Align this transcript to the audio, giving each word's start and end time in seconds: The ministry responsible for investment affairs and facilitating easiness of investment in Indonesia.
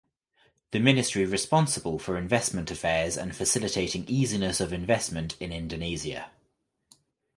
The 0.71 0.79
ministry 0.79 1.25
responsible 1.25 1.99
for 1.99 2.17
investment 2.17 2.71
affairs 2.71 3.15
and 3.17 3.35
facilitating 3.35 4.05
easiness 4.07 4.59
of 4.59 4.73
investment 4.73 5.37
in 5.39 5.51
Indonesia. 5.53 6.31